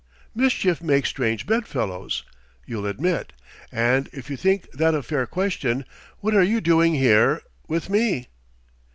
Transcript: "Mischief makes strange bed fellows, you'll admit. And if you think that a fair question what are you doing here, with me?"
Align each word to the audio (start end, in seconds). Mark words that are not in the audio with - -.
"Mischief 0.33 0.81
makes 0.81 1.09
strange 1.09 1.45
bed 1.45 1.67
fellows, 1.67 2.23
you'll 2.65 2.87
admit. 2.87 3.33
And 3.71 4.09
if 4.11 4.31
you 4.31 4.35
think 4.35 4.67
that 4.71 4.95
a 4.95 5.03
fair 5.03 5.27
question 5.27 5.85
what 6.21 6.33
are 6.33 6.41
you 6.41 6.59
doing 6.59 6.95
here, 6.95 7.43
with 7.67 7.87
me?" 7.87 8.29